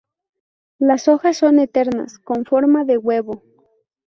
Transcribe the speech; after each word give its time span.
Las 0.79 1.07
hojas 1.07 1.37
son 1.37 1.59
enteras 1.59 2.17
con 2.17 2.43
forma 2.43 2.85
de 2.85 2.97
huevo. 2.97 3.43